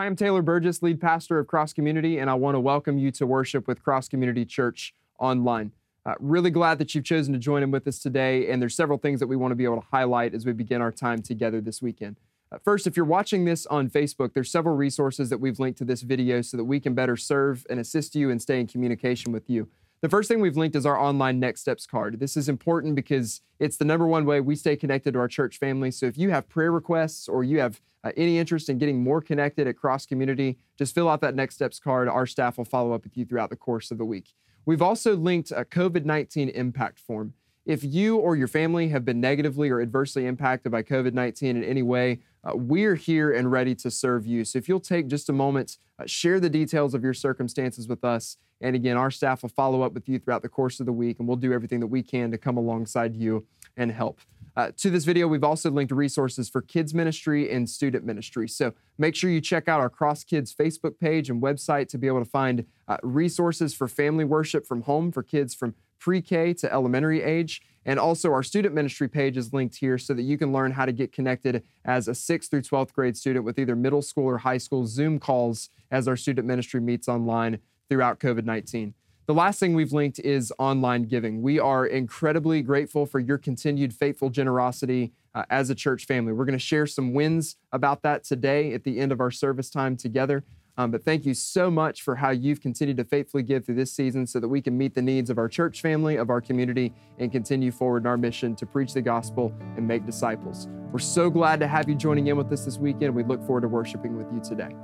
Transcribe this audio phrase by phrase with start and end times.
[0.00, 3.10] Hi, I'm Taylor Burgess, lead pastor of Cross Community, and I want to welcome you
[3.10, 5.72] to worship with Cross Community Church online.
[6.06, 8.96] Uh, really glad that you've chosen to join in with us today, and there's several
[8.96, 11.60] things that we want to be able to highlight as we begin our time together
[11.60, 12.16] this weekend.
[12.50, 15.84] Uh, first, if you're watching this on Facebook, there's several resources that we've linked to
[15.84, 19.32] this video so that we can better serve and assist you and stay in communication
[19.32, 19.68] with you.
[20.02, 22.20] The first thing we've linked is our online Next Steps card.
[22.20, 25.58] This is important because it's the number one way we stay connected to our church
[25.58, 25.90] family.
[25.90, 29.20] So if you have prayer requests or you have uh, any interest in getting more
[29.20, 32.08] connected at Cross Community, just fill out that Next Steps card.
[32.08, 34.32] Our staff will follow up with you throughout the course of the week.
[34.64, 37.34] We've also linked a COVID 19 impact form.
[37.66, 41.64] If you or your family have been negatively or adversely impacted by COVID 19 in
[41.64, 44.44] any way, uh, we're here and ready to serve you.
[44.44, 48.02] So if you'll take just a moment, uh, share the details of your circumstances with
[48.02, 48.38] us.
[48.62, 51.18] And again, our staff will follow up with you throughout the course of the week,
[51.18, 53.46] and we'll do everything that we can to come alongside you
[53.76, 54.20] and help.
[54.56, 58.48] Uh, to this video, we've also linked resources for kids ministry and student ministry.
[58.48, 62.06] So make sure you check out our Cross Kids Facebook page and website to be
[62.06, 66.52] able to find uh, resources for family worship from home for kids from pre K
[66.54, 67.62] to elementary age.
[67.86, 70.84] And also, our student ministry page is linked here so that you can learn how
[70.84, 74.38] to get connected as a 6th through 12th grade student with either middle school or
[74.38, 78.94] high school Zoom calls as our student ministry meets online throughout COVID 19.
[79.26, 81.40] The last thing we've linked is online giving.
[81.40, 86.32] We are incredibly grateful for your continued faithful generosity uh, as a church family.
[86.32, 89.70] We're going to share some wins about that today at the end of our service
[89.70, 90.42] time together.
[90.80, 93.92] Um, but thank you so much for how you've continued to faithfully give through this
[93.92, 96.94] season so that we can meet the needs of our church family, of our community,
[97.18, 100.68] and continue forward in our mission to preach the gospel and make disciples.
[100.90, 103.14] We're so glad to have you joining in with us this weekend.
[103.14, 104.74] We look forward to worshiping with you today.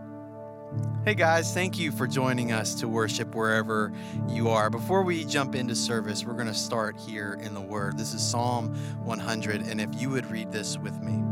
[1.07, 3.91] Hey guys, thank you for joining us to worship wherever
[4.29, 4.69] you are.
[4.69, 7.97] Before we jump into service, we're going to start here in the Word.
[7.97, 11.23] This is Psalm 100, and if you would read this with me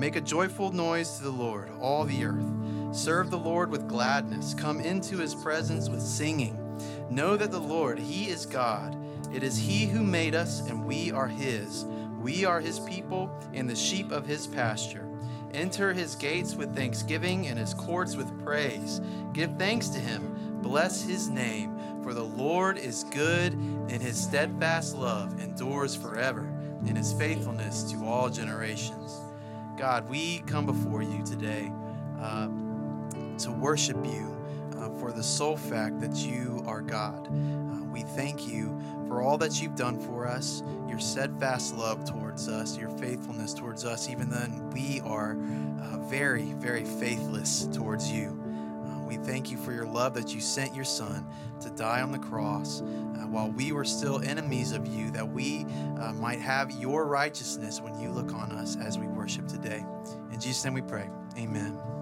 [0.00, 2.50] Make a joyful noise to the Lord, all the earth.
[2.92, 4.52] Serve the Lord with gladness.
[4.52, 6.58] Come into his presence with singing.
[7.08, 8.96] Know that the Lord, he is God.
[9.32, 11.84] It is he who made us, and we are his.
[12.20, 15.06] We are his people and the sheep of his pasture.
[15.54, 19.00] Enter his gates with thanksgiving and his courts with praise.
[19.32, 20.58] Give thanks to him.
[20.60, 21.76] Bless his name.
[22.02, 26.40] For the Lord is good, and his steadfast love endures forever,
[26.86, 29.20] and his faithfulness to all generations.
[29.76, 31.70] God, we come before you today
[32.20, 32.48] uh,
[33.40, 34.36] to worship you
[34.78, 37.26] uh, for the sole fact that you are God.
[37.28, 42.48] Uh, we thank you for all that you've done for us, your steadfast love towards
[42.48, 45.32] us, your faithfulness towards us, even then we are
[45.82, 48.40] uh, very, very faithless towards you.
[48.86, 51.26] Uh, we thank you for your love that you sent your Son
[51.60, 52.84] to die on the cross uh,
[53.26, 55.66] while we were still enemies of you, that we
[55.98, 59.84] uh, might have your righteousness when you look on us as we worship today.
[60.32, 61.10] In Jesus' name we pray.
[61.36, 61.99] Amen.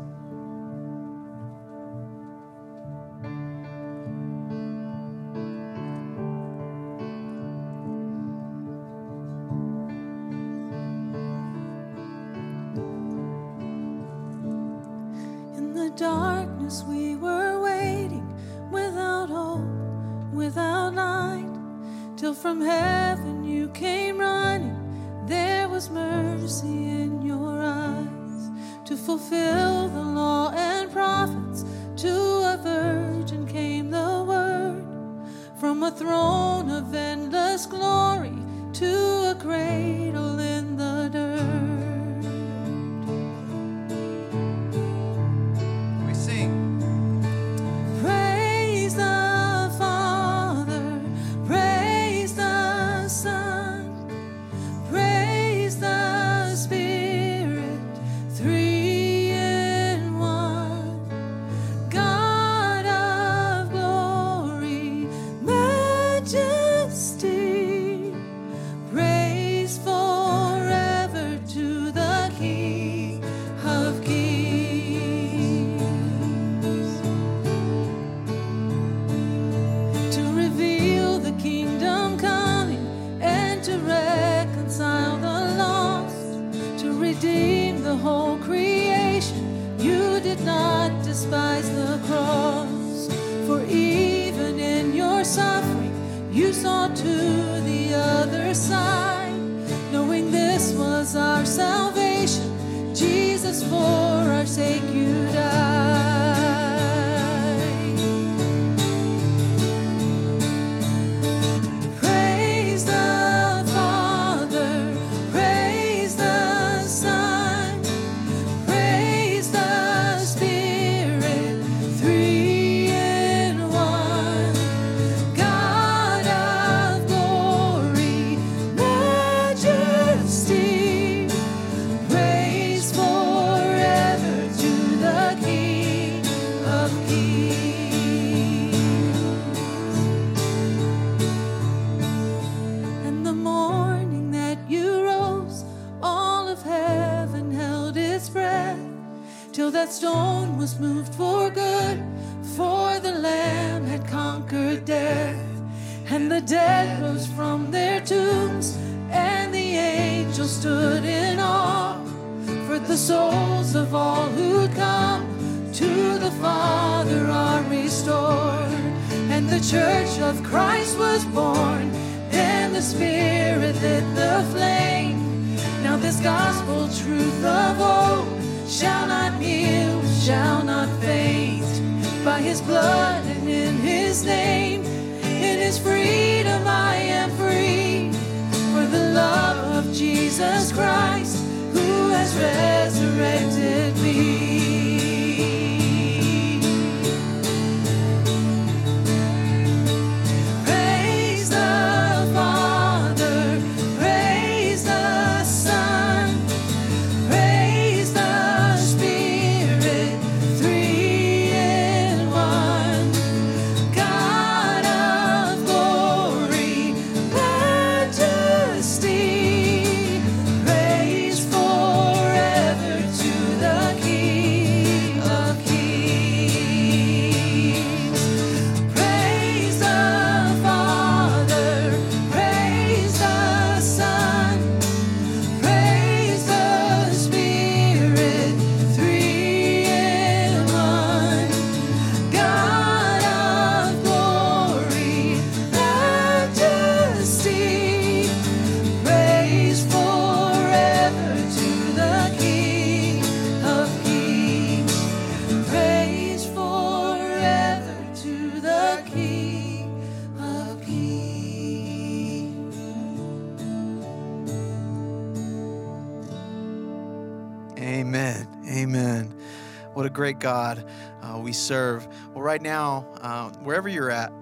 [270.41, 270.85] God
[271.23, 272.07] uh, we serve.
[272.33, 274.33] Well, right now, uh, wherever you're at,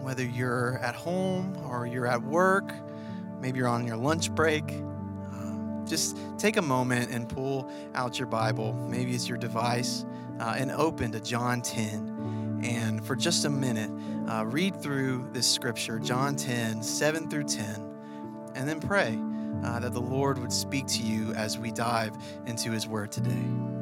[0.00, 2.72] whether you're at home or you're at work,
[3.40, 8.28] maybe you're on your lunch break, uh, just take a moment and pull out your
[8.28, 8.74] Bible.
[8.74, 10.04] Maybe it's your device
[10.40, 12.62] uh, and open to John 10.
[12.64, 13.90] And for just a minute,
[14.28, 19.18] uh, read through this scripture, John 10, 7 through 10, and then pray
[19.64, 22.16] uh, that the Lord would speak to you as we dive
[22.46, 23.73] into His Word today.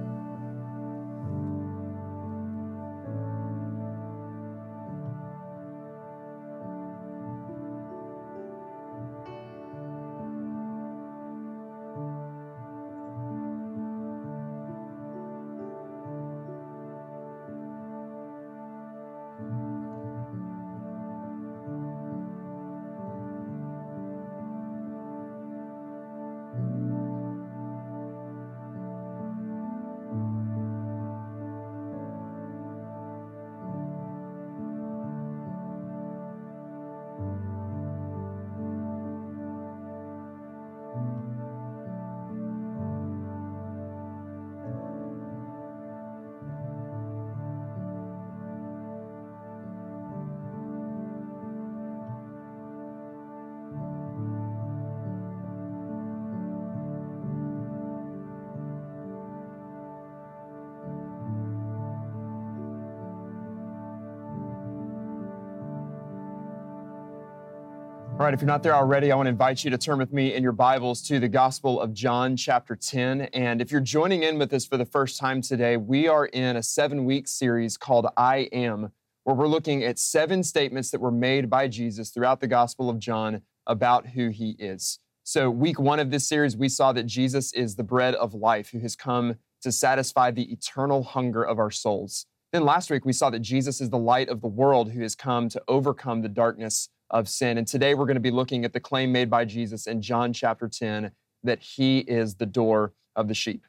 [68.13, 70.13] All right, if you're not there already, I want to invite you to turn with
[70.13, 73.23] me in your Bibles to the Gospel of John, chapter 10.
[73.33, 76.57] And if you're joining in with us for the first time today, we are in
[76.57, 78.93] a seven week series called I Am,
[79.25, 82.99] where we're looking at seven statements that were made by Jesus throughout the Gospel of
[82.99, 84.99] John about who he is.
[85.25, 88.71] So, week one of this series, we saw that Jesus is the bread of life
[88.71, 92.27] who has come to satisfy the eternal hunger of our souls.
[92.53, 95.15] Then last week, we saw that Jesus is the light of the world who has
[95.15, 97.59] come to overcome the darkness of sin.
[97.59, 100.33] And today we're going to be looking at the claim made by Jesus in John
[100.33, 101.13] chapter 10
[101.45, 103.67] that he is the door of the sheep.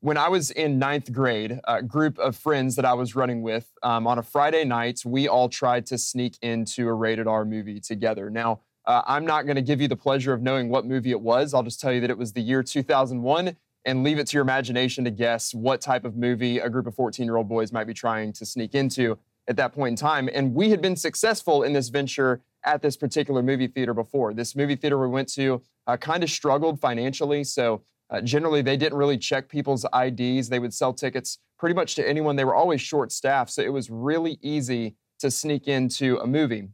[0.00, 3.72] When I was in ninth grade, a group of friends that I was running with,
[3.82, 7.80] um, on a Friday night, we all tried to sneak into a rated R movie
[7.80, 8.28] together.
[8.28, 11.20] Now, uh, I'm not going to give you the pleasure of knowing what movie it
[11.20, 11.54] was.
[11.54, 14.42] I'll just tell you that it was the year 2001 and leave it to your
[14.42, 17.86] imagination to guess what type of movie a group of 14 year old boys might
[17.86, 20.28] be trying to sneak into at that point in time.
[20.32, 24.34] And we had been successful in this venture at this particular movie theater before.
[24.34, 27.44] This movie theater we went to uh, kind of struggled financially.
[27.44, 30.48] So uh, generally, they didn't really check people's IDs.
[30.48, 32.36] They would sell tickets pretty much to anyone.
[32.36, 33.50] They were always short staffed.
[33.50, 36.68] So it was really easy to sneak into a movie.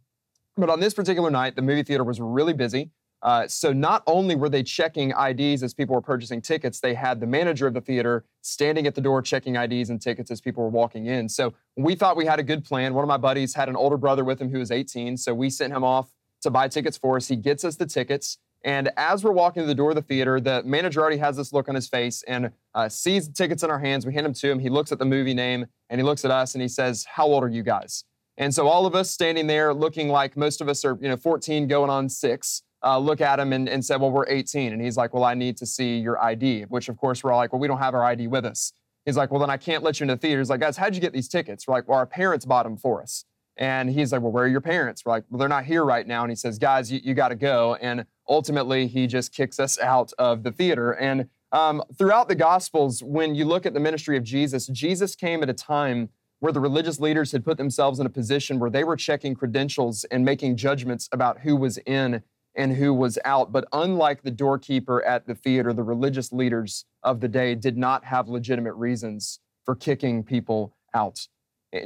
[0.56, 2.90] But on this particular night, the movie theater was really busy.
[3.22, 7.20] Uh, so not only were they checking IDs as people were purchasing tickets, they had
[7.20, 10.62] the manager of the theater standing at the door checking IDs and tickets as people
[10.62, 11.28] were walking in.
[11.28, 12.94] So we thought we had a good plan.
[12.94, 15.50] One of my buddies had an older brother with him who was 18, so we
[15.50, 16.10] sent him off
[16.42, 17.28] to buy tickets for us.
[17.28, 18.38] He gets us the tickets.
[18.62, 21.52] And as we're walking to the door of the theater, the manager already has this
[21.52, 24.04] look on his face and uh, sees the tickets in our hands.
[24.04, 24.58] We hand them to him.
[24.58, 27.26] He looks at the movie name and he looks at us and he says, How
[27.26, 28.04] old are you guys?
[28.36, 31.16] And so all of us standing there looking like most of us are, you know,
[31.16, 34.72] 14 going on six, uh, look at him and, and said, Well, we're 18.
[34.72, 37.38] And he's like, Well, I need to see your ID, which of course we're all
[37.38, 38.72] like, Well, we don't have our ID with us.
[39.04, 40.40] He's like, Well, then I can't let you into the theater.
[40.40, 41.66] He's like, Guys, how'd you get these tickets?
[41.66, 43.24] We're like, Well, our parents bought them for us.
[43.56, 45.04] And he's like, Well, where are your parents?
[45.04, 46.22] We're like, Well, they're not here right now.
[46.22, 47.76] And he says, Guys, you, you got to go.
[47.80, 50.92] And ultimately, he just kicks us out of the theater.
[50.92, 55.42] And um, throughout the Gospels, when you look at the ministry of Jesus, Jesus came
[55.42, 58.84] at a time where the religious leaders had put themselves in a position where they
[58.84, 62.22] were checking credentials and making judgments about who was in
[62.56, 63.52] and who was out.
[63.52, 68.04] But unlike the doorkeeper at the theater, the religious leaders of the day did not
[68.04, 71.28] have legitimate reasons for kicking people out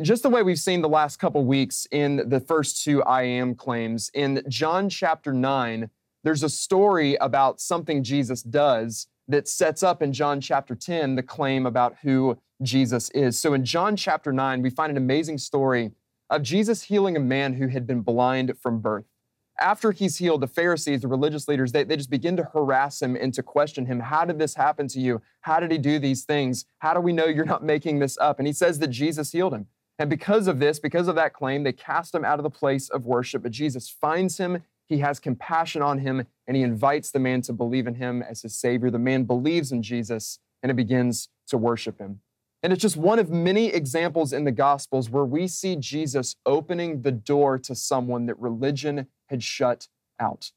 [0.00, 3.54] just the way we've seen the last couple weeks in the first two I am
[3.54, 4.10] claims.
[4.14, 5.90] In John chapter 9,
[6.22, 11.22] there's a story about something Jesus does that sets up in John chapter 10 the
[11.22, 13.38] claim about who Jesus is.
[13.38, 15.92] So in John chapter 9, we find an amazing story
[16.30, 19.04] of Jesus healing a man who had been blind from birth.
[19.60, 23.16] After he's healed, the Pharisees, the religious leaders, they, they just begin to harass him
[23.16, 24.00] and to question him.
[24.00, 25.22] How did this happen to you?
[25.42, 26.64] How did he do these things?
[26.78, 28.38] How do we know you're not making this up?
[28.38, 29.66] And he says that Jesus healed him.
[29.98, 32.88] And because of this, because of that claim, they cast him out of the place
[32.88, 33.44] of worship.
[33.44, 37.52] But Jesus finds him, he has compassion on him, and he invites the man to
[37.52, 38.90] believe in him as his Savior.
[38.90, 42.20] The man believes in Jesus and it begins to worship him.
[42.64, 47.02] And it's just one of many examples in the Gospels where we see Jesus opening
[47.02, 50.50] the door to someone that religion had shut out.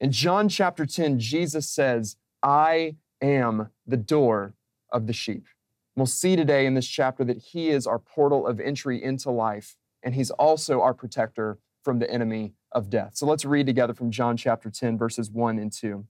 [0.00, 4.54] In John chapter 10, Jesus says, I am the door
[4.90, 5.46] of the sheep.
[5.94, 9.76] We'll see today in this chapter that He is our portal of entry into life,
[10.02, 13.12] and He's also our protector from the enemy of death.
[13.14, 16.04] So let's read together from John chapter 10, verses 1 and 2.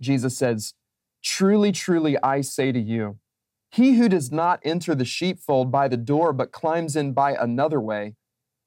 [0.00, 0.74] Jesus says,
[1.22, 3.18] Truly, truly, I say to you,
[3.70, 7.80] he who does not enter the sheepfold by the door, but climbs in by another
[7.80, 8.14] way,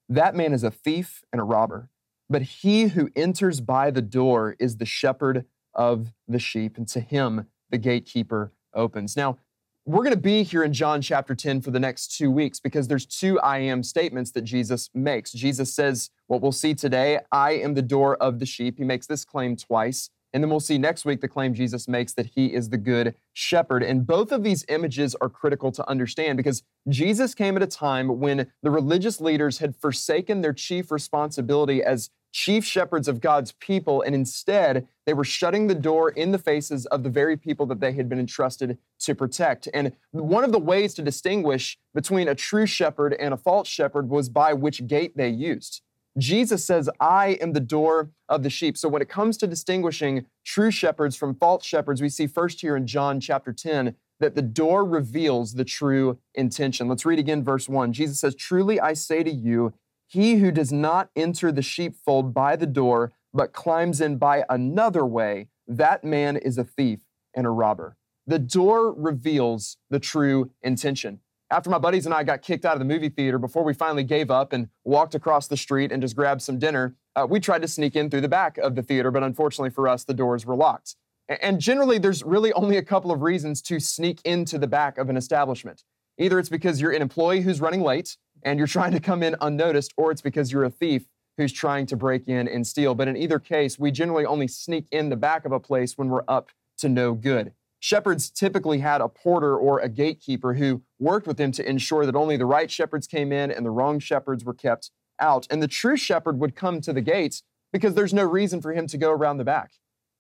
[0.08, 1.90] that man is a thief and a robber.
[2.30, 7.00] But he who enters by the door is the shepherd of the sheep, and to
[7.00, 9.16] him the gatekeeper opens.
[9.16, 9.38] Now,
[9.86, 12.88] we're going to be here in John chapter 10 for the next two weeks because
[12.88, 15.32] there's two I am statements that Jesus makes.
[15.32, 18.78] Jesus says, what we'll see today, I am the door of the sheep.
[18.78, 20.12] He makes this claim twice.
[20.34, 23.16] And then we'll see next week the claim Jesus makes that he is the good
[23.34, 23.84] shepherd.
[23.84, 28.20] And both of these images are critical to understand because Jesus came at a time
[28.20, 34.02] when the religious leaders had forsaken their chief responsibility as chief shepherds of God's people,
[34.02, 37.80] and instead they were shutting the door in the faces of the very people that
[37.80, 39.68] they had been entrusted to protect.
[39.74, 44.10] And one of the ways to distinguish between a true shepherd and a false shepherd
[44.10, 45.82] was by which gate they used.
[46.18, 48.78] Jesus says, I am the door of the sheep.
[48.78, 52.76] So when it comes to distinguishing true shepherds from false shepherds, we see first here
[52.76, 56.88] in John chapter 10 that the door reveals the true intention.
[56.88, 57.94] Let's read again verse 1.
[57.94, 59.74] Jesus says, Truly I say to you,
[60.08, 65.06] he who does not enter the sheepfold by the door, but climbs in by another
[65.06, 67.02] way, that man is a thief
[67.36, 67.96] and a robber.
[68.26, 71.20] The door reveals the true intention.
[71.52, 74.04] After my buddies and I got kicked out of the movie theater, before we finally
[74.04, 77.64] gave up and walked across the street and just grabbed some dinner, uh, we tried
[77.64, 80.46] to sneak in through the back of the theater, but unfortunately for us, the doors
[80.46, 80.96] were locked.
[81.28, 85.10] And generally, there's really only a couple of reasons to sneak into the back of
[85.10, 85.84] an establishment.
[86.18, 89.36] Either it's because you're an employee who's running late, and you're trying to come in
[89.42, 92.96] unnoticed, or it's because you're a thief who's trying to break in and steal.
[92.96, 96.10] But in either case, we generally only sneak in the back of a place when
[96.10, 97.54] we're up to no good.
[97.80, 102.16] Shepherds typically had a porter or a gatekeeper who worked with them to ensure that
[102.16, 105.48] only the right shepherds came in and the wrong shepherds were kept out.
[105.50, 108.88] And the true shepherd would come to the gates because there's no reason for him
[108.88, 109.72] to go around the back.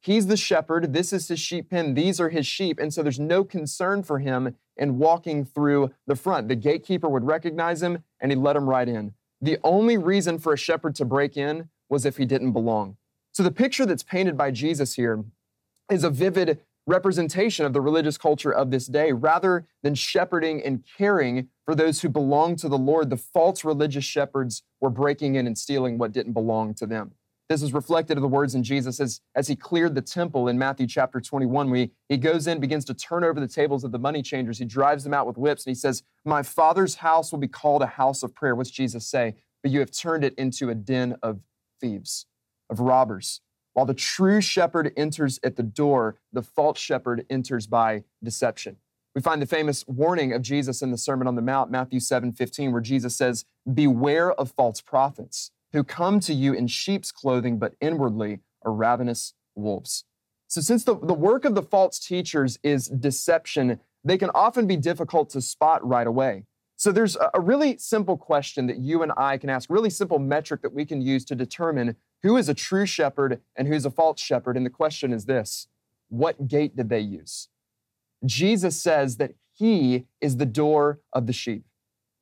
[0.01, 0.93] He's the shepherd.
[0.93, 1.93] This is his sheep pen.
[1.93, 2.79] These are his sheep.
[2.79, 6.47] And so there's no concern for him in walking through the front.
[6.47, 9.13] The gatekeeper would recognize him and he'd let him right in.
[9.41, 12.95] The only reason for a shepherd to break in was if he didn't belong.
[13.33, 15.25] So the picture that's painted by Jesus here
[15.91, 19.11] is a vivid representation of the religious culture of this day.
[19.11, 24.03] Rather than shepherding and caring for those who belong to the Lord, the false religious
[24.03, 27.11] shepherds were breaking in and stealing what didn't belong to them.
[27.47, 30.57] This is reflected in the words in Jesus as, as he cleared the temple in
[30.59, 31.69] Matthew chapter 21.
[31.71, 34.59] We, he goes in, begins to turn over the tables of the money changers.
[34.59, 37.81] He drives them out with whips, and he says, My father's house will be called
[37.81, 38.55] a house of prayer.
[38.55, 39.35] What's Jesus say?
[39.63, 41.39] But you have turned it into a den of
[41.81, 42.27] thieves,
[42.69, 43.41] of robbers.
[43.73, 48.77] While the true shepherd enters at the door, the false shepherd enters by deception.
[49.15, 52.31] We find the famous warning of Jesus in the Sermon on the Mount, Matthew 7
[52.31, 57.59] 15, where Jesus says, Beware of false prophets who come to you in sheep's clothing,
[57.59, 60.05] but inwardly are ravenous wolves.
[60.47, 64.77] So, since the, the work of the false teachers is deception, they can often be
[64.77, 66.45] difficult to spot right away.
[66.75, 70.17] So, there's a, a really simple question that you and I can ask, really simple
[70.17, 73.91] metric that we can use to determine who is a true shepherd and who's a
[73.91, 74.57] false shepherd.
[74.57, 75.67] And the question is this
[76.09, 77.49] What gate did they use?
[78.25, 81.65] Jesus says that he is the door of the sheep.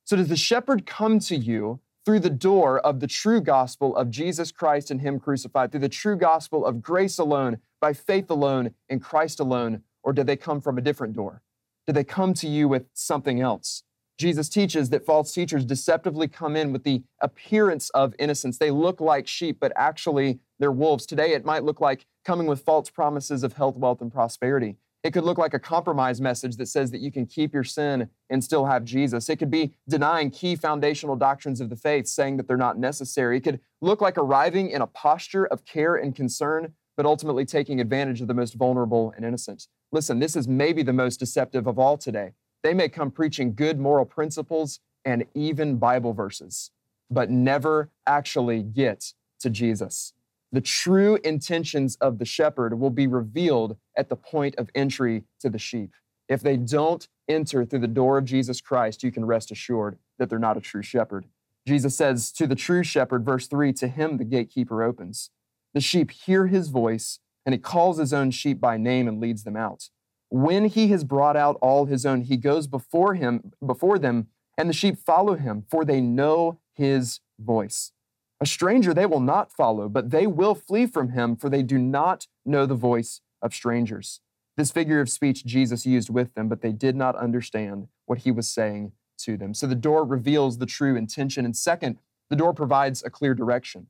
[0.05, 4.09] So, does the shepherd come to you through the door of the true gospel of
[4.09, 8.73] Jesus Christ and Him crucified, through the true gospel of grace alone, by faith alone,
[8.87, 11.41] in Christ alone, or do they come from a different door?
[11.85, 13.83] Do they come to you with something else?
[14.17, 18.57] Jesus teaches that false teachers deceptively come in with the appearance of innocence.
[18.57, 21.05] They look like sheep, but actually they're wolves.
[21.05, 24.77] Today, it might look like coming with false promises of health, wealth, and prosperity.
[25.03, 28.09] It could look like a compromise message that says that you can keep your sin
[28.29, 29.29] and still have Jesus.
[29.29, 33.37] It could be denying key foundational doctrines of the faith, saying that they're not necessary.
[33.37, 37.79] It could look like arriving in a posture of care and concern, but ultimately taking
[37.79, 39.67] advantage of the most vulnerable and innocent.
[39.91, 42.31] Listen, this is maybe the most deceptive of all today.
[42.67, 46.71] They may come preaching good moral principles and even Bible verses,
[47.09, 50.11] but never actually get to Jesus.
[50.51, 55.49] The true intentions of the shepherd will be revealed at the point of entry to
[55.49, 55.93] the sheep.
[56.27, 60.29] If they don't enter through the door of Jesus Christ, you can rest assured that
[60.29, 61.23] they're not a true shepherd.
[61.65, 65.29] Jesus says to the true shepherd, verse 3 To him the gatekeeper opens.
[65.73, 69.45] The sheep hear his voice, and he calls his own sheep by name and leads
[69.45, 69.87] them out.
[70.29, 74.69] When he has brought out all his own, he goes before him, before them, and
[74.69, 77.91] the sheep follow him, for they know his voice.
[78.39, 81.77] A stranger they will not follow, but they will flee from him, for they do
[81.77, 84.21] not know the voice of strangers.
[84.57, 88.31] This figure of speech Jesus used with them, but they did not understand what he
[88.31, 89.53] was saying to them.
[89.53, 91.45] So the door reveals the true intention.
[91.45, 91.97] And second,
[92.29, 93.87] the door provides a clear direction.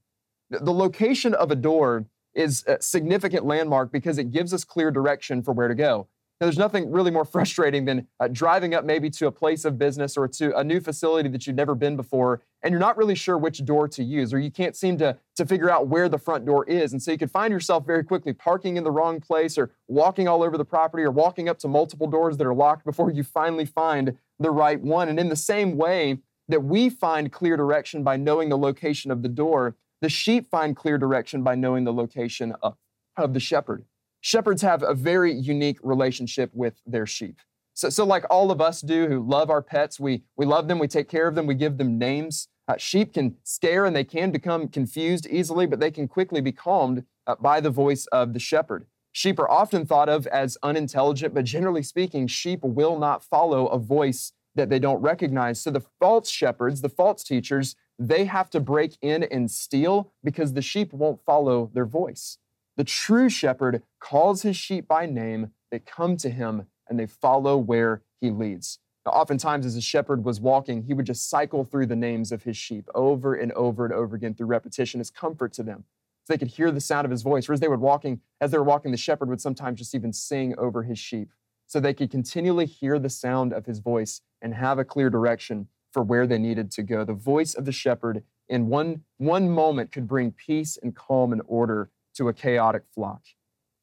[0.50, 5.42] The location of a door is a significant landmark because it gives us clear direction
[5.42, 6.08] for where to go.
[6.40, 9.78] Now, there's nothing really more frustrating than uh, driving up maybe to a place of
[9.78, 13.16] business or to a new facility that you've never been before, and you're not really
[13.16, 16.18] sure which door to use, or you can't seem to, to figure out where the
[16.18, 16.92] front door is.
[16.92, 20.28] And so you can find yourself very quickly parking in the wrong place, or walking
[20.28, 23.24] all over the property, or walking up to multiple doors that are locked before you
[23.24, 25.10] finally find the right one.
[25.10, 26.20] And in the same way
[26.50, 30.76] that we find clear direction by knowing the location of the door, the sheep find
[30.76, 32.76] clear direction by knowing the location of,
[33.18, 33.84] of the shepherd
[34.22, 37.40] shepherds have a very unique relationship with their sheep.
[37.74, 40.80] So, so like all of us do who love our pets, we, we love them,
[40.80, 42.48] we take care of them, we give them names.
[42.68, 46.52] Uh, sheep can scare and they can become confused easily, but they can quickly be
[46.52, 48.88] calmed uh, by the voice of the shepherd.
[49.12, 53.80] Sheep are often thought of as unintelligent, but generally speaking, sheep will not follow a
[53.80, 55.62] voice that they don't recognize.
[55.62, 60.54] So the false shepherds, the false teachers, they have to break in and steal because
[60.54, 62.38] the sheep won't follow their voice.
[62.78, 67.58] The true shepherd calls his sheep by name, they come to him, and they follow
[67.58, 68.78] where he leads.
[69.04, 72.44] Now, oftentimes, as a shepherd was walking, he would just cycle through the names of
[72.44, 75.86] his sheep over and over and over again through repetition as comfort to them.
[76.26, 77.50] So they could hear the sound of his voice.
[77.50, 80.14] Or as they were walking, as they were walking, the shepherd would sometimes just even
[80.14, 81.32] sing over his sheep.
[81.66, 85.68] So they could continually hear the sound of his voice and have a clear direction
[85.92, 87.04] for where they needed to go.
[87.04, 91.42] The voice of the shepherd in one, one moment could bring peace and calm and
[91.48, 93.22] order to a chaotic flock.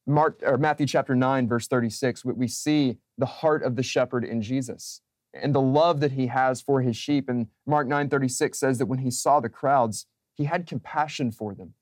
[0.07, 4.43] Mark or Matthew chapter 9 verse 36 we see the heart of the shepherd in
[4.43, 5.01] Jesus
[5.33, 8.99] and the love that he has for his sheep and Mark 9:36 says that when
[8.99, 11.73] he saw the crowds he had compassion for them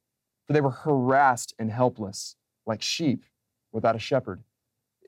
[0.47, 3.25] for they were harassed and helpless like sheep
[3.73, 4.43] without a shepherd.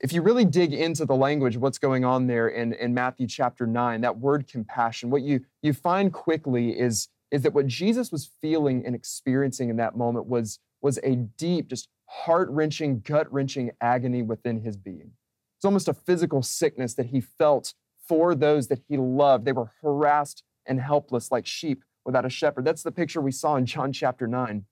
[0.01, 3.65] If you really dig into the language, what's going on there in, in Matthew chapter
[3.65, 8.29] 9, that word compassion, what you, you find quickly is, is that what Jesus was
[8.41, 13.71] feeling and experiencing in that moment was was a deep, just heart wrenching, gut wrenching
[13.81, 15.13] agony within his being.
[15.57, 17.73] It's almost a physical sickness that he felt
[18.07, 19.45] for those that he loved.
[19.45, 22.65] They were harassed and helpless like sheep without a shepherd.
[22.65, 24.65] That's the picture we saw in John chapter 9.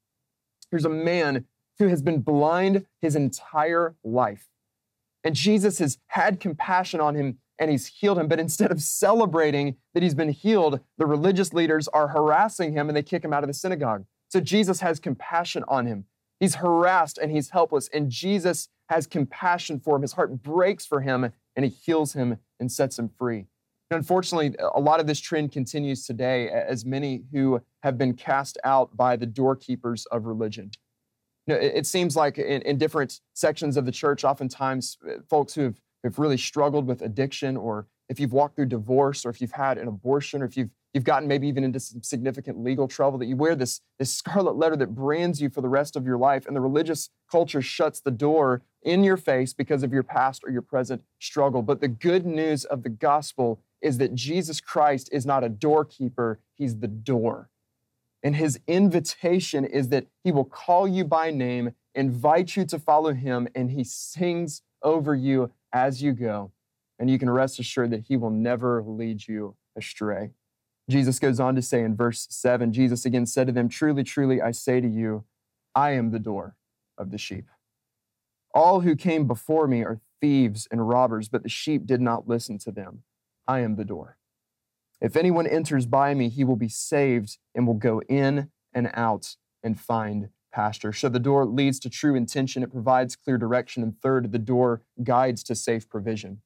[0.70, 1.46] Here's a man
[1.80, 4.50] who has been blind his entire life.
[5.24, 8.28] And Jesus has had compassion on him and he's healed him.
[8.28, 12.96] But instead of celebrating that he's been healed, the religious leaders are harassing him and
[12.96, 14.06] they kick him out of the synagogue.
[14.34, 16.06] So Jesus has compassion on him.
[16.40, 20.02] He's harassed and he's helpless, and Jesus has compassion for him.
[20.02, 23.46] His heart breaks for him, and he heals him and sets him free.
[23.92, 28.58] And unfortunately, a lot of this trend continues today as many who have been cast
[28.64, 30.72] out by the doorkeepers of religion.
[31.46, 35.54] You know, it, seems like in, in different sections of the church, oftentimes uh, folks
[35.54, 39.42] who have, have really struggled with addiction, or if you've walked through divorce, or if
[39.42, 42.88] you've had an abortion, or if you've you've gotten maybe even into some significant legal
[42.88, 46.06] trouble, that you wear this, this scarlet letter that brands you for the rest of
[46.06, 50.04] your life, and the religious culture shuts the door in your face because of your
[50.04, 51.62] past or your present struggle.
[51.62, 56.40] But the good news of the gospel is that Jesus Christ is not a doorkeeper,
[56.54, 57.50] he's the door.
[58.22, 63.14] And his invitation is that he will call you by name, invite you to follow
[63.14, 66.52] him, and he sings over you as you go.
[67.00, 70.30] And you can rest assured that he will never lead you astray.
[70.90, 74.42] Jesus goes on to say in verse 7 Jesus again said to them, Truly, truly,
[74.42, 75.24] I say to you,
[75.74, 76.56] I am the door
[76.98, 77.46] of the sheep.
[78.54, 82.58] All who came before me are thieves and robbers, but the sheep did not listen
[82.60, 83.04] to them.
[83.48, 84.18] I am the door.
[85.02, 89.36] If anyone enters by me, he will be saved and will go in and out
[89.62, 90.94] and find pasture.
[90.94, 93.84] So the door leads to true intention, it provides clear direction.
[93.84, 96.42] And third, the door guides to safe provision.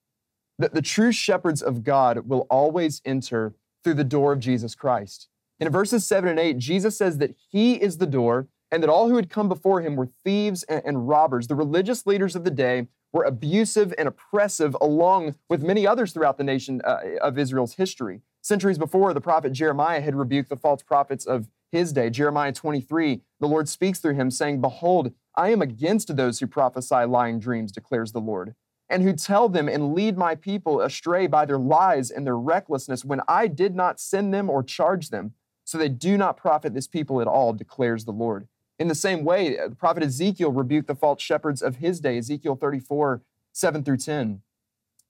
[0.58, 5.28] The, the true shepherds of God will always enter through the door of Jesus Christ.
[5.60, 9.10] In verses 7 and 8, Jesus says that he is the door and that all
[9.10, 11.48] who had come before him were thieves and, and robbers.
[11.48, 16.38] The religious leaders of the day were abusive and oppressive, along with many others throughout
[16.38, 18.22] the nation uh, of Israel's history.
[18.42, 22.10] Centuries before, the prophet Jeremiah had rebuked the false prophets of his day.
[22.10, 27.06] Jeremiah 23, the Lord speaks through him, saying, Behold, I am against those who prophesy
[27.06, 28.56] lying dreams, declares the Lord,
[28.89, 33.04] and who tell them and lead my people astray by their lies and their recklessness
[33.04, 35.34] when I did not send them or charge them.
[35.65, 38.47] So they do not profit this people at all, declares the Lord.
[38.80, 42.17] In the same way, uh, the prophet Ezekiel rebuked the false shepherds of his day,
[42.17, 43.21] Ezekiel 34,
[43.52, 44.41] 7 through 10.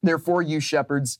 [0.01, 1.19] Therefore, you shepherds,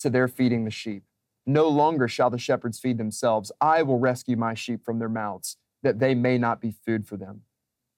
[0.00, 1.04] to their feeding the sheep.
[1.46, 3.50] No longer shall the shepherds feed themselves.
[3.60, 7.16] I will rescue my sheep from their mouths, that they may not be food for
[7.16, 7.42] them.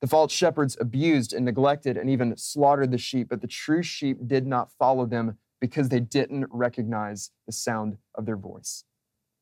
[0.00, 4.18] The false shepherds abused and neglected and even slaughtered the sheep, but the true sheep
[4.26, 8.84] did not follow them because they didn't recognize the sound of their voice.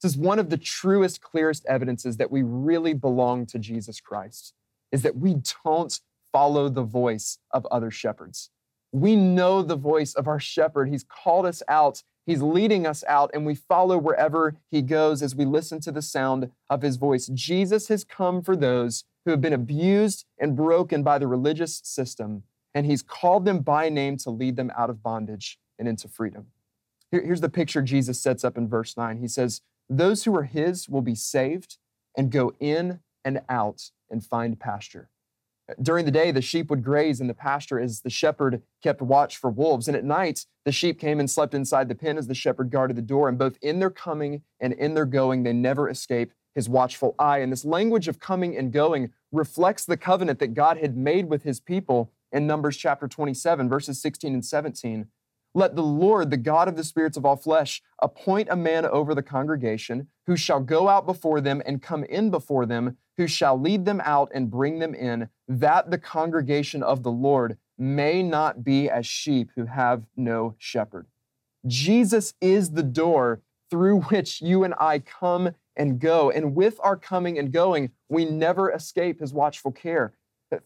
[0.03, 4.55] This is one of the truest, clearest evidences that we really belong to Jesus Christ,
[4.91, 6.01] is that we don't
[6.33, 8.51] follow the voice of other shepherds.
[8.91, 10.89] We know the voice of our shepherd.
[10.89, 15.35] He's called us out He's leading us out, and we follow wherever He goes as
[15.35, 17.27] we listen to the sound of His voice.
[17.29, 22.43] Jesus has come for those who have been abused and broken by the religious system,
[22.75, 26.49] and He's called them by name to lead them out of bondage and into freedom.
[27.11, 29.17] Here, here's the picture Jesus sets up in verse 9.
[29.17, 31.79] He says, Those who are His will be saved
[32.15, 35.09] and go in and out and find pasture.
[35.83, 39.37] During the day, the sheep would graze in the pasture as the shepherd kept watch
[39.37, 39.87] for wolves.
[39.87, 42.97] And at night, the sheep came and slept inside the pen as the shepherd guarded
[42.97, 43.29] the door.
[43.29, 47.39] And both in their coming and in their going, they never escape his watchful eye.
[47.39, 51.43] And this language of coming and going reflects the covenant that God had made with
[51.43, 55.07] his people in Numbers chapter 27, verses 16 and 17.
[55.55, 59.15] Let the Lord, the God of the spirits of all flesh, appoint a man over
[59.15, 63.61] the congregation who shall go out before them and come in before them who shall
[63.61, 68.65] lead them out and bring them in, that the congregation of the Lord may not
[68.65, 71.07] be as sheep who have no shepherd.
[71.67, 76.31] Jesus is the door through which you and I come and go.
[76.31, 80.15] And with our coming and going, we never escape his watchful care.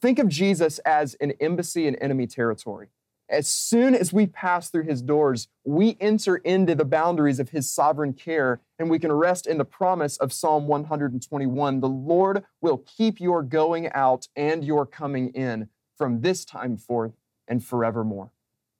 [0.01, 2.89] Think of Jesus as an embassy in enemy territory.
[3.33, 7.69] As soon as we pass through his doors, we enter into the boundaries of his
[7.69, 12.77] sovereign care, and we can rest in the promise of Psalm 121 The Lord will
[12.77, 17.13] keep your going out and your coming in from this time forth
[17.49, 18.33] and forevermore.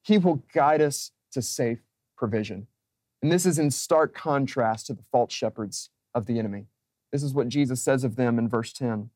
[0.03, 1.79] He will guide us to safe
[2.15, 2.67] provision.
[3.23, 6.67] And this is in stark contrast to the false shepherds of the enemy.
[7.11, 9.09] This is what Jesus says of them in verse 10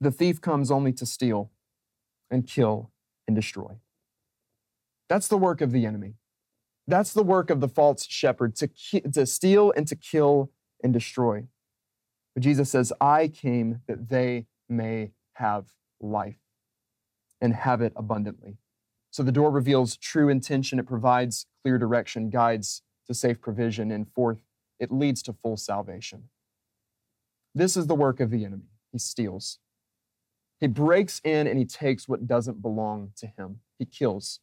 [0.00, 1.50] The thief comes only to steal
[2.30, 2.92] and kill
[3.26, 3.76] and destroy.
[5.12, 6.14] That's the work of the enemy.
[6.86, 10.50] That's the work of the false shepherd to, ki- to steal and to kill
[10.82, 11.48] and destroy.
[12.34, 15.66] But Jesus says, I came that they may have
[16.00, 16.38] life
[17.42, 18.56] and have it abundantly.
[19.10, 24.10] So the door reveals true intention, it provides clear direction, guides to safe provision, and
[24.14, 24.38] fourth,
[24.80, 26.30] it leads to full salvation.
[27.54, 28.70] This is the work of the enemy.
[28.92, 29.58] He steals.
[30.58, 33.60] He breaks in and he takes what doesn't belong to him.
[33.78, 34.40] He kills.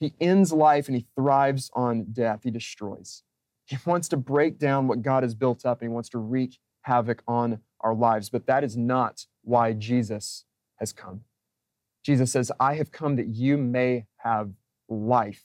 [0.00, 2.40] He ends life and he thrives on death.
[2.42, 3.22] He destroys.
[3.66, 6.58] He wants to break down what God has built up and he wants to wreak
[6.82, 8.30] havoc on our lives.
[8.30, 11.20] But that is not why Jesus has come.
[12.02, 14.50] Jesus says, I have come that you may have
[14.88, 15.44] life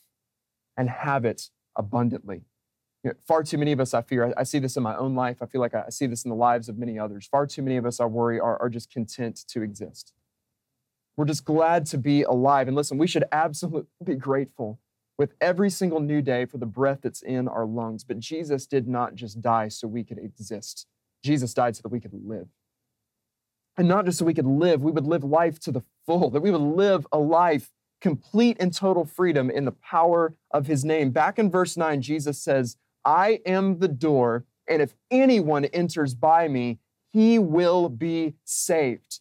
[0.76, 2.46] and have it abundantly.
[3.04, 4.96] You know, far too many of us, I fear, I, I, see this in my
[4.96, 5.36] own life.
[5.42, 7.28] I feel like I, I, see this in the lives of many others.
[7.30, 10.12] Far too many of us, I worry, are, are just content to exist.
[11.16, 12.68] We're just glad to be alive.
[12.68, 14.80] And listen, we should absolutely be grateful
[15.18, 18.04] with every single new day for the breath that's in our lungs.
[18.04, 20.86] But Jesus did not just die so we could exist,
[21.24, 22.48] Jesus died so that we could live.
[23.78, 26.40] And not just so we could live, we would live life to the full, that
[26.40, 31.10] we would live a life complete and total freedom in the power of his name.
[31.10, 36.48] Back in verse 9, Jesus says, I am the door, and if anyone enters by
[36.48, 36.78] me,
[37.12, 39.20] he will be saved.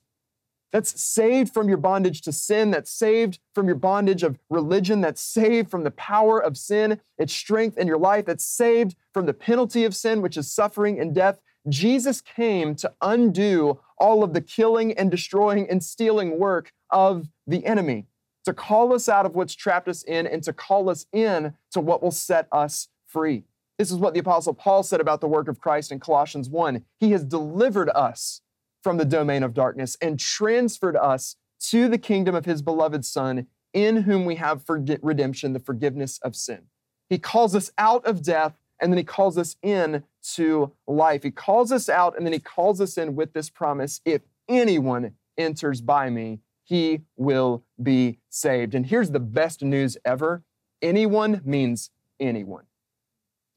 [0.76, 2.70] That's saved from your bondage to sin.
[2.70, 5.00] That's saved from your bondage of religion.
[5.00, 8.26] That's saved from the power of sin, its strength in your life.
[8.26, 11.40] That's saved from the penalty of sin, which is suffering and death.
[11.70, 17.66] Jesus came to undo all of the killing and destroying and stealing work of the
[17.66, 18.08] enemy,
[18.44, 21.80] to call us out of what's trapped us in and to call us in to
[21.80, 23.46] what will set us free.
[23.78, 26.84] This is what the Apostle Paul said about the work of Christ in Colossians 1.
[27.00, 28.42] He has delivered us
[28.86, 33.48] from the domain of darkness and transferred us to the kingdom of his beloved Son,
[33.74, 36.68] in whom we have redemption, the forgiveness of sin.
[37.10, 40.04] He calls us out of death and then he calls us in
[40.36, 41.24] to life.
[41.24, 45.14] He calls us out and then he calls us in with this promise if anyone
[45.36, 48.76] enters by me, he will be saved.
[48.76, 50.44] And here's the best news ever
[50.84, 52.66] anyone means anyone.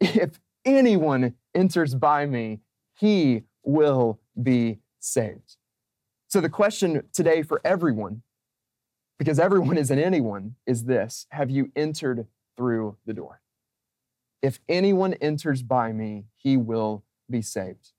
[0.01, 2.61] If anyone enters by me,
[2.99, 5.57] he will be saved.
[6.29, 8.23] So the question today for everyone,
[9.19, 13.41] because everyone is an anyone, is this Have you entered through the door?
[14.43, 17.93] If anyone enters by me, he will be saved.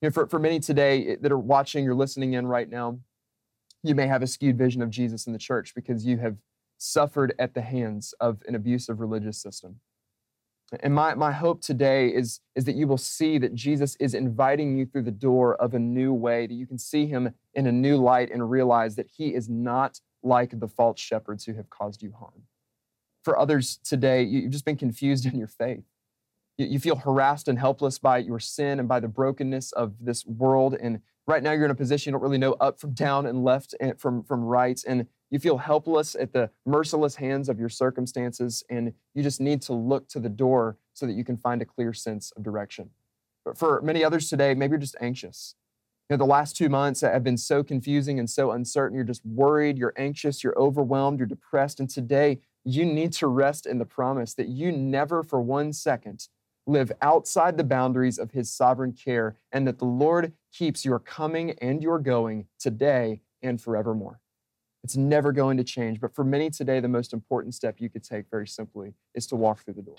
[0.00, 2.98] You know, for, for many today that are watching, you're listening in right now,
[3.82, 6.36] you may have a skewed vision of Jesus in the church because you have
[6.78, 9.80] suffered at the hands of an abusive religious system.
[10.80, 14.76] And my, my hope today is, is that you will see that Jesus is inviting
[14.76, 17.72] you through the door of a new way, that you can see him in a
[17.72, 22.02] new light and realize that he is not like the false shepherds who have caused
[22.02, 22.42] you harm.
[23.22, 25.84] For others today, you've just been confused in your faith.
[26.58, 30.74] You feel harassed and helpless by your sin and by the brokenness of this world.
[30.80, 33.44] And right now, you're in a position you don't really know up from down and
[33.44, 34.80] left and from, from right.
[34.86, 39.60] And you feel helpless at the merciless hands of your circumstances, and you just need
[39.62, 42.90] to look to the door so that you can find a clear sense of direction.
[43.44, 45.54] But for many others today, maybe you're just anxious.
[46.08, 48.94] You know, the last two months have been so confusing and so uncertain.
[48.94, 51.80] You're just worried, you're anxious, you're overwhelmed, you're depressed.
[51.80, 56.28] And today, you need to rest in the promise that you never for one second
[56.66, 61.52] live outside the boundaries of His sovereign care, and that the Lord keeps your coming
[61.60, 64.20] and your going today and forevermore.
[64.82, 66.00] It's never going to change.
[66.00, 69.36] But for many today, the most important step you could take very simply is to
[69.36, 69.96] walk through the door.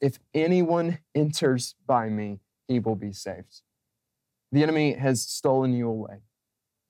[0.00, 3.62] If anyone enters by me, he will be saved.
[4.50, 6.22] The enemy has stolen you away.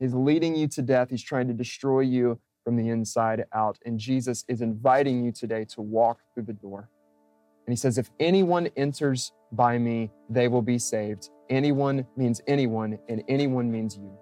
[0.01, 1.11] He's leading you to death.
[1.11, 3.79] He's trying to destroy you from the inside out.
[3.85, 6.89] And Jesus is inviting you today to walk through the door.
[7.67, 11.31] And he says, If anyone enters by me, they will be saved.
[11.51, 14.17] Anyone means anyone, and anyone means you.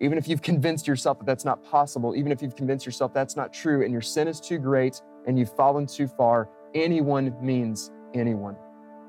[0.00, 3.36] Even if you've convinced yourself that that's not possible, even if you've convinced yourself that's
[3.36, 7.90] not true and your sin is too great and you've fallen too far, anyone means
[8.14, 8.56] anyone.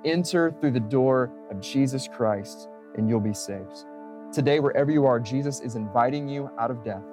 [0.04, 3.86] Enter through the door of Jesus Christ and you'll be saved.
[4.34, 7.04] Today, wherever you are, Jesus is inviting you out of death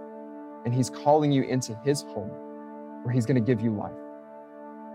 [0.64, 2.30] and he's calling you into his home
[3.02, 3.92] where he's going to give you life.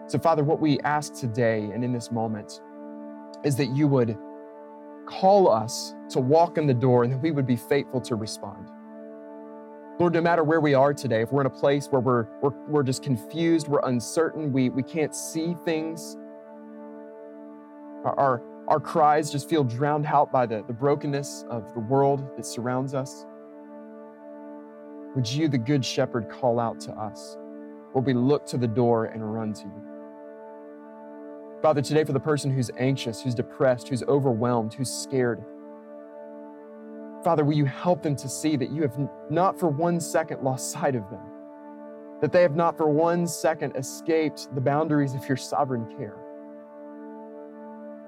[0.08, 2.62] So, Father, what we ask today and in this moment
[3.44, 4.18] is that you would
[5.06, 8.70] call us to walk in the door and that we would be faithful to respond.
[10.00, 12.54] Lord, no matter where we are today, if we're in a place where we're, we're,
[12.68, 16.18] we're just confused, we're uncertain, we, we can't see things,
[18.04, 22.36] our, our, our cries just feel drowned out by the, the brokenness of the world
[22.36, 23.26] that surrounds us,
[25.16, 27.38] would you, the Good Shepherd, call out to us?
[27.94, 29.91] Will we look to the door and run to you?
[31.62, 35.44] Father, today for the person who's anxious, who's depressed, who's overwhelmed, who's scared,
[37.24, 38.98] Father, will you help them to see that you have
[39.30, 41.22] not for one second lost sight of them,
[42.22, 46.18] that they have not for one second escaped the boundaries of your sovereign care.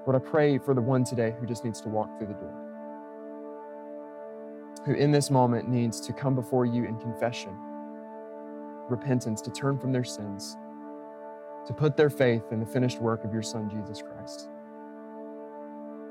[0.06, 2.54] Lord, I pray for the one today who just needs to walk through the door.
[4.84, 7.56] who in this moment needs to come before you in confession,
[8.88, 10.56] repentance, to turn from their sins,
[11.66, 14.48] to put their faith in the finished work of your Son, Jesus Christ,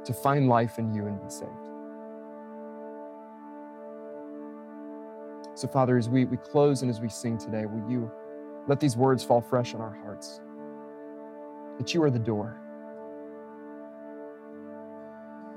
[0.06, 1.52] to find life in you and be saved.
[5.56, 8.12] So, Father, as we, we close and as we sing today, will you
[8.68, 10.42] let these words fall fresh on our hearts?
[11.78, 12.60] That you are the door.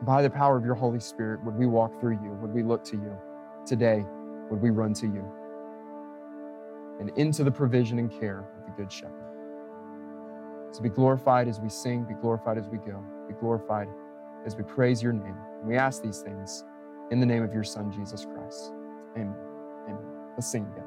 [0.03, 2.33] By the power of your Holy Spirit, would we walk through you?
[2.43, 3.17] Would we look to you?
[3.65, 4.05] Today,
[4.51, 5.25] would we run to you?
[7.01, 9.26] And into the provision and care of the Good Shepherd.
[10.77, 13.89] So be glorified as we sing, be glorified as we go, be glorified
[14.45, 15.35] as we praise your name.
[15.61, 16.65] And we ask these things
[17.11, 18.73] in the name of your Son, Jesus Christ.
[19.17, 19.35] Amen.
[19.89, 20.05] Amen.
[20.37, 20.86] Let's sing together.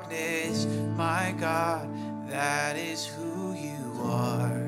[0.00, 0.66] Darkness.
[0.96, 1.88] My God,
[2.28, 4.66] that is who you are.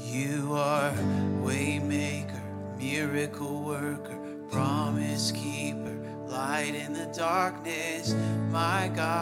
[0.00, 0.92] You are
[1.42, 2.40] waymaker,
[2.78, 4.18] miracle worker,
[4.50, 8.14] promise keeper, light in the darkness.
[8.50, 9.21] My God,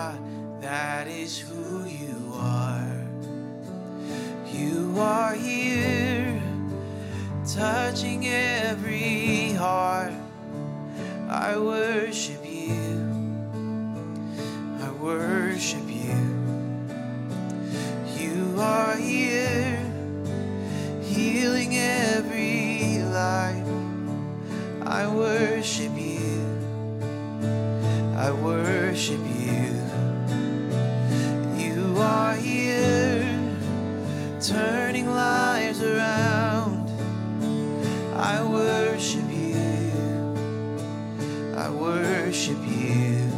[41.60, 43.28] I worship you.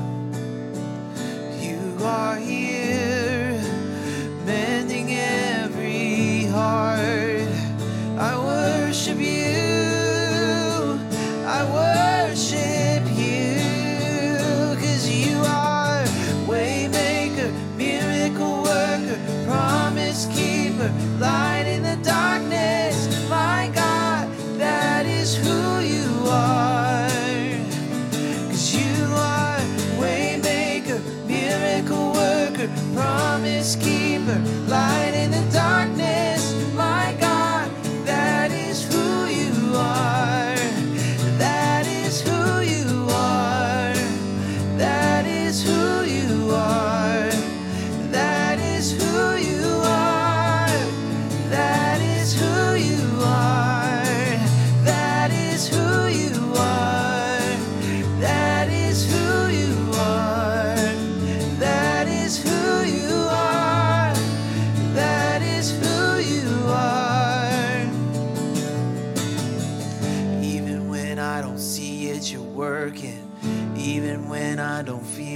[1.59, 2.82] You are here,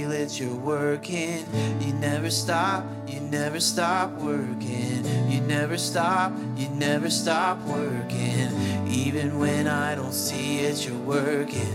[0.07, 1.45] feel it, you're working.
[1.81, 5.03] You never stop, you never stop working.
[5.29, 8.87] You never stop, you never stop working.
[8.87, 11.73] Even when I don't see it, you're working.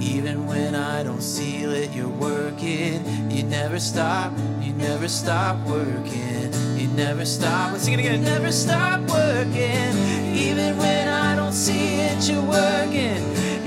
[0.00, 3.30] Even when I don't feel it, you're working.
[3.30, 6.52] You never stop, you never stop working.
[6.78, 7.72] You never stop.
[7.72, 8.20] Let's sing it again.
[8.20, 9.92] You Never stop working.
[10.36, 13.22] Even when I don't see it, you're working.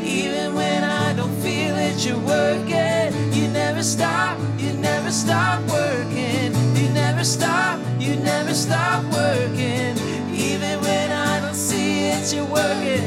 [0.05, 3.36] Even when I don't feel it, you're working.
[3.77, 6.51] Never stop, you never stop working.
[6.75, 9.95] You never stop, you never stop working.
[10.33, 13.05] Even when I don't see it, you're working.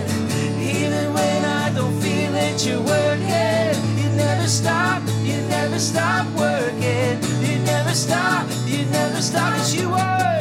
[0.62, 3.74] Even when I don't feel it, you're working.
[3.98, 7.18] You never stop, you never stop working.
[7.42, 10.38] You never stop, you never stop, as you are.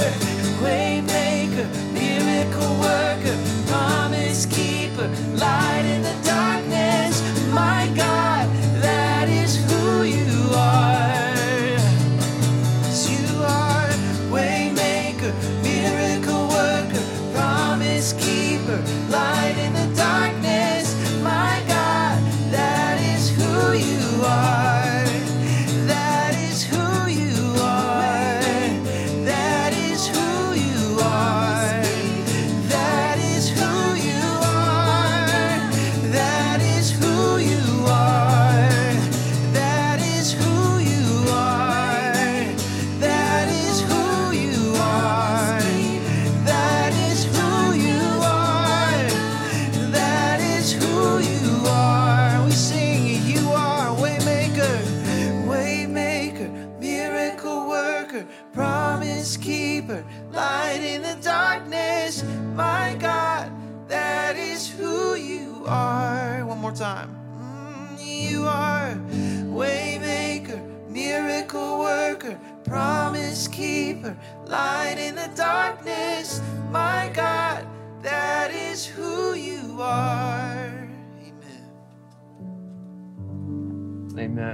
[0.62, 6.29] Waymaker, miracle worker, promise keeper, light in the darkness.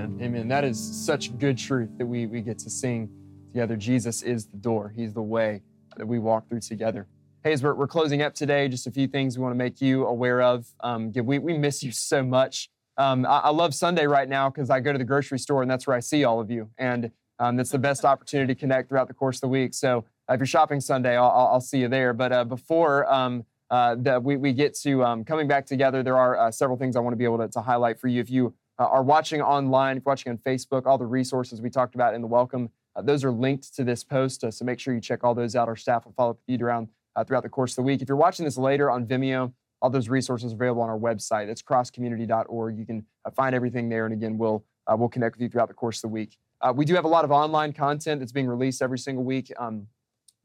[0.05, 0.23] Amen.
[0.23, 0.47] Amen.
[0.47, 3.09] That is such good truth that we, we get to sing
[3.51, 3.75] together.
[3.75, 5.63] Jesus is the door, He's the way
[5.97, 7.07] that we walk through together.
[7.43, 9.81] Hey, as we're, we're closing up today, just a few things we want to make
[9.81, 10.67] you aware of.
[10.81, 12.69] Um, we, we miss you so much.
[12.97, 15.71] Um, I, I love Sunday right now because I go to the grocery store and
[15.71, 16.69] that's where I see all of you.
[16.77, 19.73] And um, that's the best opportunity to connect throughout the course of the week.
[19.73, 22.13] So uh, if you're shopping Sunday, I'll, I'll, I'll see you there.
[22.13, 26.17] But uh, before um, uh, that we, we get to um, coming back together, there
[26.17, 28.21] are uh, several things I want to be able to, to highlight for you.
[28.21, 31.69] If you uh, are watching online, if you're watching on Facebook, all the resources we
[31.69, 34.43] talked about in the welcome, uh, those are linked to this post.
[34.43, 35.67] Uh, so make sure you check all those out.
[35.67, 38.01] Our staff will follow up with you around uh, throughout the course of the week.
[38.01, 41.47] If you're watching this later on Vimeo, all those resources are available on our website.
[41.47, 42.77] It's crosscommunity.org.
[42.77, 44.05] You can uh, find everything there.
[44.05, 46.37] And again, we'll uh, we'll connect with you throughout the course of the week.
[46.73, 49.53] We do have a lot of online content that's being released every single week.
[49.59, 49.85] Um,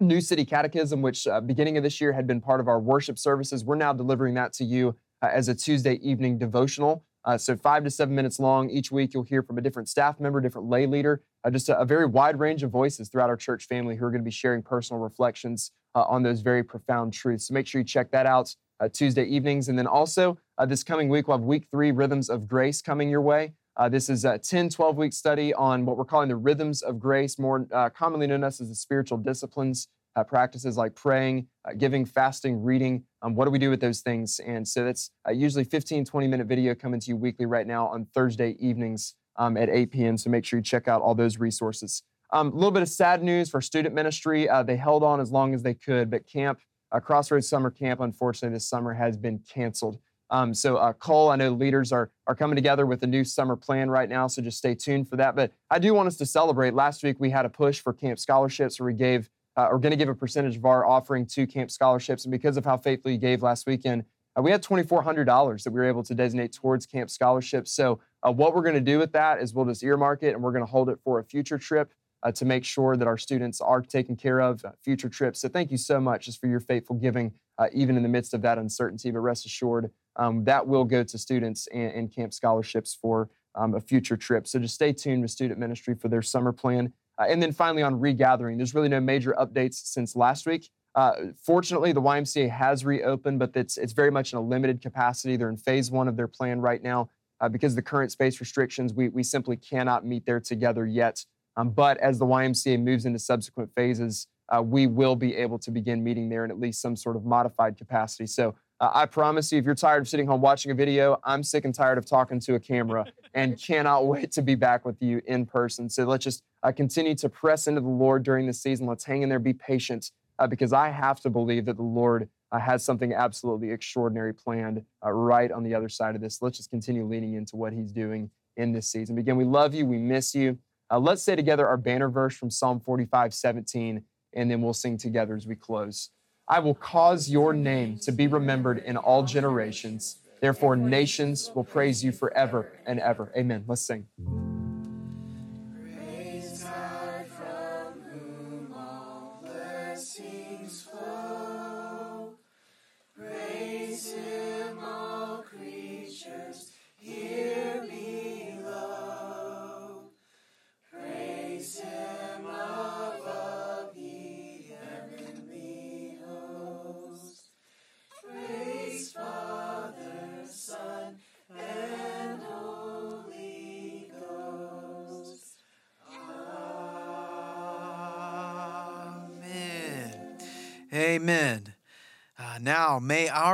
[0.01, 3.65] New City Catechism, which beginning of this year had been part of our worship services,
[3.65, 7.05] we're now delivering that to you as a Tuesday evening devotional.
[7.25, 9.13] Uh, so five to seven minutes long each week.
[9.13, 12.07] You'll hear from a different staff member, different lay leader, uh, just a, a very
[12.07, 15.03] wide range of voices throughout our church family who are going to be sharing personal
[15.03, 17.49] reflections uh, on those very profound truths.
[17.49, 19.69] So make sure you check that out uh, Tuesday evenings.
[19.69, 23.11] And then also uh, this coming week, we'll have week three, Rhythms of Grace, coming
[23.11, 23.53] your way.
[23.77, 26.99] Uh, this is a 10, 12 week study on what we're calling the rhythms of
[26.99, 27.65] grace, more
[27.95, 33.05] commonly known as the spiritual disciplines, uh, practices like praying, uh, giving, fasting, reading.
[33.23, 34.41] Um, what do we do with those things?
[34.41, 37.87] And so that's uh, usually 15, 20 minute video coming to you weekly right now
[37.89, 40.17] on Thursday evenings um, at 8 p.m.
[40.17, 42.03] So make sure you check out all those resources.
[42.33, 44.49] Um, a little bit of sad news for student ministry.
[44.49, 46.61] Uh, they held on as long as they could, but camp,
[46.93, 49.99] uh, Crossroads Summer Camp, unfortunately, this summer has been canceled.
[50.31, 53.57] Um, so, uh, Cole, I know leaders are, are coming together with a new summer
[53.57, 55.35] plan right now, so just stay tuned for that.
[55.35, 56.73] But I do want us to celebrate.
[56.73, 59.91] Last week, we had a push for camp scholarships where we gave, uh, we're going
[59.91, 62.25] to give a percentage of our offering to camp scholarships.
[62.25, 64.05] And because of how faithfully you gave last weekend,
[64.39, 67.73] uh, we had $2,400 that we were able to designate towards camp scholarships.
[67.73, 70.43] So, uh, what we're going to do with that is we'll just earmark it and
[70.43, 71.93] we're going to hold it for a future trip.
[72.23, 75.41] Uh, to make sure that our students are taken care of, uh, future trips.
[75.41, 78.35] So thank you so much just for your faithful giving, uh, even in the midst
[78.35, 79.11] of that uncertainty.
[79.11, 83.75] But rest assured, um, that will go to students and, and camp scholarships for um,
[83.75, 84.47] a future trip.
[84.47, 86.93] So just stay tuned with student ministry for their summer plan.
[87.21, 90.71] Uh, and then finally on regathering, there's really no major updates since last week.
[90.95, 95.37] Uh, fortunately, the YMCA has reopened, but it's, it's very much in a limited capacity.
[95.37, 97.11] They're in phase one of their plan right now.
[97.41, 101.25] Uh, because the current space restrictions, we, we simply cannot meet there together yet.
[101.57, 105.71] Um, but as the YMCA moves into subsequent phases, uh, we will be able to
[105.71, 108.27] begin meeting there in at least some sort of modified capacity.
[108.27, 111.43] So uh, I promise you, if you're tired of sitting home watching a video, I'm
[111.43, 113.05] sick and tired of talking to a camera
[113.35, 115.89] and cannot wait to be back with you in person.
[115.91, 118.87] So let's just uh, continue to press into the Lord during this season.
[118.87, 122.29] Let's hang in there, be patient, uh, because I have to believe that the Lord
[122.53, 126.41] uh, has something absolutely extraordinary planned uh, right on the other side of this.
[126.41, 129.19] Let's just continue leaning into what He's doing in this season.
[129.19, 130.59] Again, we love you, we miss you.
[130.91, 134.03] Uh, let's say together our banner verse from Psalm 45, 17,
[134.33, 136.11] and then we'll sing together as we close.
[136.51, 140.17] I will cause your name to be remembered in all generations.
[140.41, 143.31] Therefore, nations will praise you forever and ever.
[143.37, 143.65] Amen.
[143.69, 144.09] Let's sing.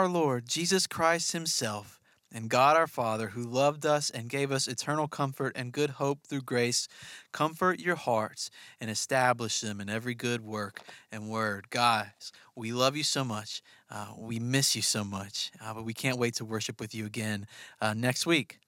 [0.06, 1.98] Our Lord Jesus Christ Himself
[2.32, 6.20] and God our Father, who loved us and gave us eternal comfort and good hope
[6.22, 6.86] through grace,
[7.32, 8.48] comfort your hearts
[8.80, 11.70] and establish them in every good work and word.
[11.70, 13.62] Guys, we love you so much.
[13.90, 17.04] Uh, we miss you so much, uh, but we can't wait to worship with you
[17.04, 17.48] again
[17.80, 18.60] uh, next week.